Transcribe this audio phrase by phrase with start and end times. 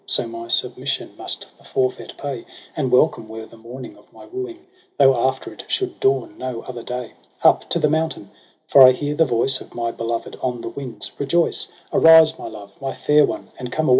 [0.07, 2.43] So my submission must the forfeit pay:
[2.75, 4.65] And welcome were the morning of my wooing,
[4.97, 7.13] Tho' after it should dawn no other day.
[7.43, 8.31] Up to the mountain!
[8.65, 11.11] for I hear the voice Of my beloved on the winds.
[11.19, 13.89] Rejoice ^ Arise J my love^ my fair one^ and come away